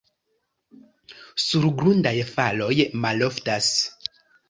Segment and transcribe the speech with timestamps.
[1.45, 2.73] Surgrundaj faloj
[3.07, 3.73] maloftas.